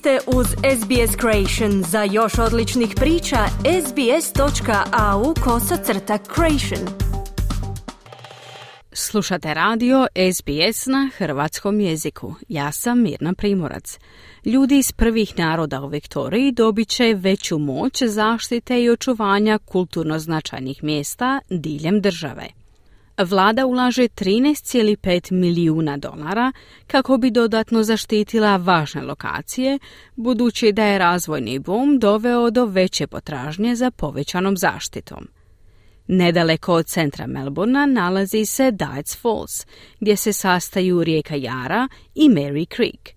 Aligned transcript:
ste 0.00 0.18
uz 0.26 0.46
SBS 0.46 1.16
Creation. 1.20 1.82
Za 1.82 2.02
još 2.02 2.38
odličnih 2.38 2.92
priča, 2.96 3.36
sbs.au 3.86 5.34
kosacrta 5.44 6.18
creation. 6.34 6.88
Slušate 8.92 9.54
radio 9.54 10.06
SBS 10.32 10.86
na 10.86 11.10
hrvatskom 11.16 11.80
jeziku. 11.80 12.34
Ja 12.48 12.72
sam 12.72 13.02
Mirna 13.02 13.34
Primorac. 13.34 13.98
Ljudi 14.44 14.78
iz 14.78 14.92
prvih 14.92 15.38
naroda 15.38 15.82
u 15.82 15.88
Viktoriji 15.88 16.52
dobit 16.52 16.88
će 16.88 17.14
veću 17.14 17.58
moć 17.58 18.02
zaštite 18.02 18.82
i 18.82 18.90
očuvanja 18.90 19.58
kulturno 19.58 20.18
značajnih 20.18 20.84
mjesta 20.84 21.40
diljem 21.50 22.00
države. 22.00 22.46
Vlada 23.22 23.66
ulaže 23.66 24.02
13,5 24.02 25.32
milijuna 25.32 25.96
dolara 25.96 26.52
kako 26.86 27.16
bi 27.16 27.30
dodatno 27.30 27.82
zaštitila 27.82 28.56
važne 28.56 29.02
lokacije, 29.02 29.78
budući 30.16 30.72
da 30.72 30.84
je 30.84 30.98
razvojni 30.98 31.58
boom 31.58 31.98
doveo 31.98 32.50
do 32.50 32.64
veće 32.64 33.06
potražnje 33.06 33.74
za 33.74 33.90
povećanom 33.90 34.56
zaštitom. 34.56 35.28
Nedaleko 36.06 36.74
od 36.74 36.86
centra 36.86 37.26
Melbourna 37.26 37.86
nalazi 37.86 38.44
se 38.44 38.70
Diets 38.70 39.16
Falls, 39.22 39.66
gdje 40.00 40.16
se 40.16 40.32
sastaju 40.32 41.04
rijeka 41.04 41.34
Jara 41.34 41.88
i 42.14 42.28
Mary 42.28 42.76
Creek. 42.76 43.10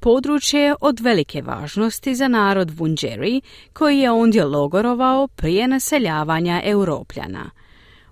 Područje 0.00 0.60
je 0.60 0.74
od 0.80 1.00
velike 1.00 1.42
važnosti 1.42 2.14
za 2.14 2.28
narod 2.28 2.70
Wunjeri, 2.70 3.40
koji 3.72 3.98
je 3.98 4.10
ondje 4.10 4.44
logorovao 4.44 5.28
prije 5.28 5.68
naseljavanja 5.68 6.60
Europljana– 6.64 7.50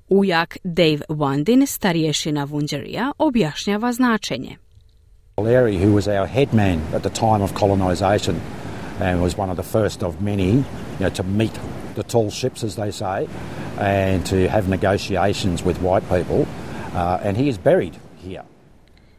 Ujak 0.08 0.56
Dave 0.64 1.02
Wandin, 1.08 1.66
starješina 1.66 2.44
Vunđerija, 2.44 3.12
objašnjava 3.18 3.92
značenje. 3.92 4.56
Larry, 5.36 5.76
who 5.76 5.92
was 5.94 6.06
our 6.08 6.26
head 6.26 6.54
man 6.54 6.80
at 6.94 7.02
the 7.02 7.10
time 7.10 7.42
of 7.42 7.52
colonisation 7.54 8.36
and 9.00 9.22
was 9.22 9.38
one 9.38 9.50
of 9.50 9.56
the 9.56 9.78
first 9.78 10.02
of 10.02 10.20
many 10.20 10.48
you 10.48 10.64
know, 11.00 11.10
to 11.10 11.22
meet 11.22 11.52
the 11.94 12.02
tall 12.02 12.30
ships, 12.30 12.64
as 12.64 12.76
they 12.76 12.92
say, 12.92 13.26
and 13.78 14.26
to 14.26 14.48
have 14.48 14.68
negotiations 14.68 15.64
with 15.64 15.82
white 15.82 16.08
people, 16.08 16.46
uh, 16.94 17.18
and 17.22 17.36
he 17.36 17.48
is 17.48 17.58
buried 17.58 17.96
here. 18.22 18.42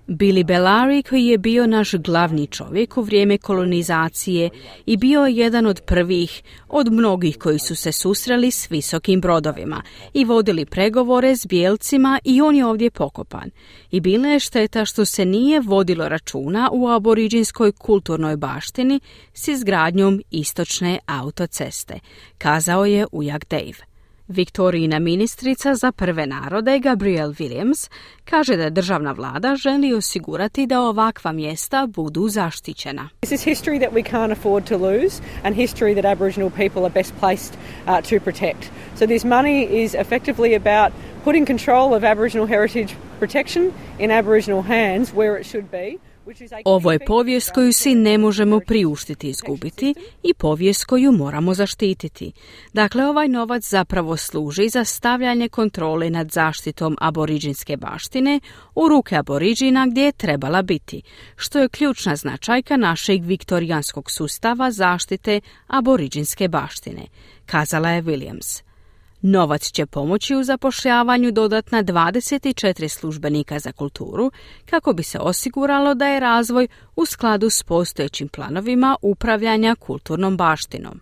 Billy 0.07 0.43
Bellari 0.43 1.03
koji 1.03 1.25
je 1.25 1.37
bio 1.37 1.67
naš 1.67 1.93
glavni 1.93 2.47
čovjek 2.47 2.97
u 2.97 3.01
vrijeme 3.01 3.37
kolonizacije 3.37 4.49
i 4.85 4.97
bio 4.97 5.25
je 5.25 5.35
jedan 5.35 5.65
od 5.65 5.81
prvih 5.81 6.43
od 6.67 6.91
mnogih 6.91 7.37
koji 7.37 7.59
su 7.59 7.75
se 7.75 7.91
susreli 7.91 8.51
s 8.51 8.71
visokim 8.71 9.21
brodovima 9.21 9.83
i 10.13 10.25
vodili 10.25 10.65
pregovore 10.65 11.35
s 11.35 11.45
bijelcima 11.45 12.19
i 12.23 12.41
on 12.41 12.55
je 12.55 12.65
ovdje 12.65 12.91
pokopan. 12.91 13.49
I 13.91 13.99
bila 13.99 14.27
je 14.27 14.39
šteta 14.39 14.85
što 14.85 15.05
se 15.05 15.25
nije 15.25 15.59
vodilo 15.59 16.09
računa 16.09 16.69
u 16.73 16.87
aboriđinskoj 16.87 17.71
kulturnoj 17.71 18.37
baštini 18.37 18.99
s 19.33 19.47
izgradnjom 19.47 20.21
istočne 20.31 20.99
autoceste, 21.05 21.99
kazao 22.37 22.85
je 22.85 23.05
ujak 23.11 23.45
Dave. 23.49 23.96
Viktorijina 24.27 24.99
ministrica 24.99 25.75
za 25.75 25.91
prve 25.91 26.27
narode 26.27 26.79
Gabrielle 26.79 27.33
Williams 27.39 27.89
kaže 28.25 28.57
da 28.57 28.69
državna 28.69 29.11
vlada 29.11 29.55
želi 29.55 29.93
osigurati 29.93 30.65
da 30.67 30.81
ovakva 30.81 31.31
mjesta 31.31 31.87
budu 31.87 32.29
zaštićena. 32.29 33.09
This 33.21 33.31
is 33.31 33.47
history 33.47 33.79
that 33.79 33.93
we 33.93 34.03
can't 34.03 34.31
afford 34.31 34.63
to 34.63 34.77
lose 34.77 35.21
and 35.43 35.55
history 35.55 35.93
that 35.95 36.05
Aboriginal 36.05 36.49
people 36.49 36.81
are 36.81 36.93
best 36.93 37.13
placed 37.19 37.53
uh, 37.53 38.09
to 38.09 38.19
protect. 38.19 38.71
So 38.95 39.07
this 39.07 39.23
money 39.23 39.83
is 39.85 39.93
effectively 39.93 40.55
about 40.55 40.93
putting 41.23 41.45
control 41.45 41.95
of 41.95 42.03
Aboriginal 42.03 42.47
heritage 42.47 42.95
protection 43.19 43.73
in 43.99 44.11
Aboriginal 44.11 44.61
hands 44.61 45.13
where 45.13 45.39
it 45.39 45.45
should 45.45 45.71
be. 45.71 45.99
Ovo 46.65 46.91
je 46.91 46.99
povijest 46.99 47.51
koju 47.51 47.73
si 47.73 47.95
ne 47.95 48.17
možemo 48.17 48.59
priuštiti 48.59 49.29
izgubiti 49.29 49.95
i 50.23 50.33
povijest 50.33 50.85
koju 50.85 51.11
moramo 51.11 51.53
zaštititi. 51.53 52.31
Dakle, 52.73 53.05
ovaj 53.05 53.27
novac 53.27 53.69
zapravo 53.69 54.17
služi 54.17 54.69
za 54.69 54.83
stavljanje 54.83 55.49
kontrole 55.49 56.09
nad 56.09 56.31
zaštitom 56.31 56.97
aboriđinske 57.01 57.77
baštine 57.77 58.39
u 58.75 58.87
ruke 58.87 59.15
aboriđina 59.15 59.87
gdje 59.87 60.01
je 60.01 60.11
trebala 60.11 60.61
biti, 60.61 61.01
što 61.35 61.59
je 61.59 61.69
ključna 61.69 62.15
značajka 62.15 62.77
našeg 62.77 63.23
viktorijanskog 63.25 64.11
sustava 64.11 64.71
zaštite 64.71 65.41
aboriđinske 65.67 66.47
baštine, 66.47 67.07
kazala 67.45 67.89
je 67.89 68.03
Williams. 68.03 68.66
Novac 69.29 69.71
će 69.71 69.85
pomoći 69.85 70.35
u 70.35 70.43
zapošljavanju 70.43 71.31
dodatna 71.31 71.83
24 71.83 72.87
službenika 72.87 73.59
za 73.59 73.71
kulturu 73.71 74.31
kako 74.65 74.93
bi 74.93 75.03
se 75.03 75.19
osiguralo 75.19 75.93
da 75.93 76.07
je 76.07 76.19
razvoj 76.19 76.67
u 76.95 77.05
skladu 77.05 77.49
s 77.49 77.63
postojećim 77.63 78.27
planovima 78.27 78.95
upravljanja 79.01 79.75
kulturnom 79.75 80.37
baštinom. 80.37 81.01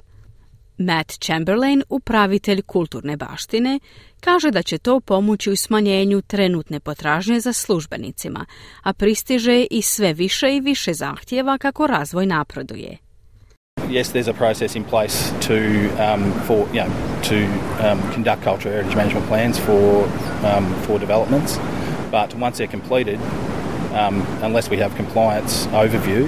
Matt 0.78 1.12
Chamberlain, 1.20 1.84
upravitelj 1.90 2.62
kulturne 2.62 3.18
baštine, 3.18 3.80
kaže 4.20 4.52
da 4.52 4.64
će 4.64 4.78
to 4.78 5.00
pomoći 5.00 5.52
u 5.52 5.56
smanjenju 5.56 6.22
trenutne 6.22 6.80
potražnje 6.80 7.40
za 7.40 7.54
službenicima, 7.54 8.46
a 8.84 8.94
pristiže 8.94 9.66
i 9.72 9.82
sve 9.82 10.14
više 10.14 10.56
i 10.56 10.62
više 10.62 10.94
zahtjeva 10.94 11.58
kako 11.58 11.88
razvoj 11.88 12.26
napreduje. 12.26 13.05
Yes, 13.90 14.10
there's 14.10 14.28
a 14.28 14.34
process 14.34 14.76
in 14.76 14.84
place 14.84 15.32
to 15.42 15.90
um, 16.00 16.32
for 16.48 16.68
you 16.74 16.82
know 16.82 16.90
to 17.24 17.46
um, 17.80 18.02
conduct 18.14 18.44
cultural 18.44 18.74
heritage 18.74 18.96
management 18.96 19.28
plans 19.28 19.60
for 19.60 20.04
um, 20.44 20.74
for 20.86 21.00
developments, 21.00 21.60
but 22.12 22.34
once 22.36 22.58
they're 22.58 22.72
completed, 22.72 23.20
um, 23.94 24.26
unless 24.42 24.70
we 24.70 24.78
have 24.78 24.96
compliance 24.96 25.68
overview. 25.68 26.24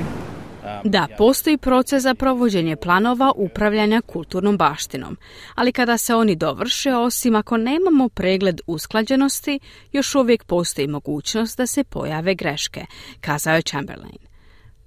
Um, 0.68 0.92
da, 0.92 1.08
postoji 1.18 1.58
proces 1.58 2.04
za 2.04 2.16
provođenje 2.16 2.76
planova 2.76 3.32
upravljanja 3.36 4.02
kulturnom 4.02 4.58
baštinom, 4.58 5.18
ali 5.56 5.72
kada 5.72 5.98
se 5.98 6.16
oni 6.16 6.36
dovrše, 6.36 6.94
osim 6.94 7.36
ako 7.36 7.58
nemamo 7.58 8.10
pregled 8.10 8.62
usklađenosti, 8.68 9.60
još 9.92 10.16
uvijek 10.16 10.44
postoji 10.44 10.88
mogućnost 10.88 11.58
da 11.58 11.68
se 11.68 11.84
pojave 11.84 12.36
greške, 12.36 12.86
kazao 13.22 13.56
je 13.56 13.62
Chamberlain. 13.62 14.27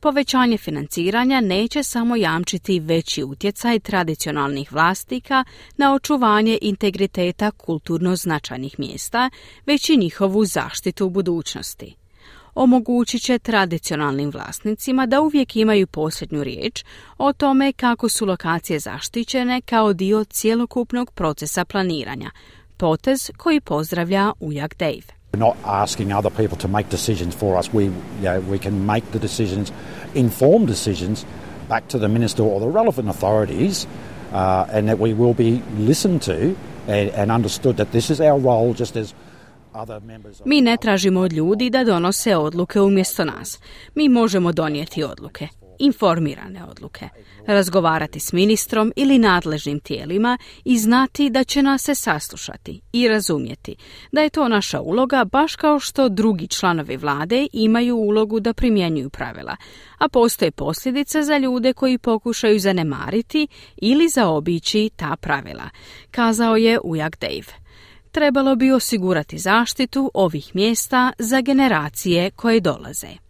Povećanje 0.00 0.58
financiranja 0.58 1.40
neće 1.40 1.82
samo 1.82 2.16
jamčiti 2.16 2.80
veći 2.80 3.24
utjecaj 3.24 3.78
tradicionalnih 3.78 4.72
vlastika 4.72 5.44
na 5.76 5.94
očuvanje 5.94 6.58
integriteta 6.62 7.50
kulturno 7.50 8.16
značajnih 8.16 8.78
mjesta, 8.78 9.30
već 9.66 9.90
i 9.90 9.96
njihovu 9.96 10.44
zaštitu 10.44 11.06
u 11.06 11.10
budućnosti. 11.10 11.94
Omogućit 12.54 13.22
će 13.22 13.38
tradicionalnim 13.38 14.30
vlasnicima 14.30 15.06
da 15.06 15.20
uvijek 15.20 15.56
imaju 15.56 15.86
posljednju 15.86 16.44
riječ 16.44 16.84
o 17.18 17.32
tome 17.32 17.72
kako 17.72 18.08
su 18.08 18.26
lokacije 18.26 18.78
zaštićene 18.78 19.60
kao 19.60 19.92
dio 19.92 20.24
cjelokupnog 20.24 21.10
procesa 21.10 21.64
planiranja, 21.64 22.30
potez 22.76 23.30
koji 23.36 23.60
pozdravlja 23.60 24.32
Ujak 24.40 24.76
Dave. 24.78 25.19
We're 25.32 25.38
not 25.38 25.56
asking 25.64 26.12
other 26.12 26.30
people 26.30 26.56
to 26.58 26.68
make 26.68 26.88
decisions 26.88 27.34
for 27.34 27.56
us. 27.56 27.72
We, 27.72 27.84
you 27.84 27.92
know, 28.22 28.40
we 28.40 28.58
can 28.58 28.86
make 28.86 29.12
the 29.12 29.18
decisions, 29.18 29.72
informed 30.14 30.66
decisions, 30.66 31.24
back 31.68 31.86
to 31.88 31.98
the 31.98 32.08
minister 32.08 32.42
or 32.42 32.58
the 32.58 32.68
relevant 32.68 33.08
authorities, 33.08 33.86
uh, 34.32 34.66
and 34.72 34.88
that 34.88 34.98
we 34.98 35.14
will 35.14 35.34
be 35.34 35.62
listened 35.78 36.22
to 36.22 36.56
and, 36.88 37.10
and 37.10 37.30
understood 37.30 37.76
that 37.76 37.92
this 37.92 38.10
is 38.10 38.20
our 38.20 38.38
role 38.38 38.74
just 38.74 38.96
as 38.96 39.14
other 39.72 40.00
members. 40.00 40.42
Mi 40.44 40.60
ne 40.60 40.76
tražimo 40.76 41.20
od 41.20 41.32
ljudi 41.32 41.70
da 41.70 41.84
donose 41.84 42.36
odluke 42.36 42.80
umjesto 42.80 43.24
nas. 43.24 43.58
Mi 43.94 44.08
možemo 44.08 44.52
donijeti 44.52 45.04
odluke 45.04 45.48
informirane 45.80 46.64
odluke, 46.64 47.08
razgovarati 47.46 48.20
s 48.20 48.32
ministrom 48.32 48.92
ili 48.96 49.18
nadležnim 49.18 49.80
tijelima 49.80 50.38
i 50.64 50.78
znati 50.78 51.30
da 51.30 51.44
će 51.44 51.62
nas 51.62 51.82
se 51.82 51.94
saslušati 51.94 52.80
i 52.92 53.08
razumjeti 53.08 53.76
da 54.12 54.20
je 54.20 54.30
to 54.30 54.48
naša 54.48 54.80
uloga 54.80 55.24
baš 55.24 55.56
kao 55.56 55.80
što 55.80 56.08
drugi 56.08 56.48
članovi 56.48 56.96
vlade 56.96 57.46
imaju 57.52 57.96
ulogu 57.96 58.40
da 58.40 58.52
primjenjuju 58.52 59.10
pravila, 59.10 59.56
a 59.98 60.08
postoje 60.08 60.50
posljedice 60.50 61.22
za 61.22 61.38
ljude 61.38 61.72
koji 61.72 61.98
pokušaju 61.98 62.58
zanemariti 62.58 63.48
ili 63.76 64.08
zaobići 64.08 64.90
ta 64.96 65.16
pravila, 65.16 65.70
kazao 66.10 66.56
je 66.56 66.78
Ujak 66.84 67.18
Dave. 67.20 67.60
Trebalo 68.12 68.56
bi 68.56 68.72
osigurati 68.72 69.38
zaštitu 69.38 70.10
ovih 70.14 70.50
mjesta 70.54 71.12
za 71.18 71.40
generacije 71.40 72.30
koje 72.30 72.60
dolaze. 72.60 73.29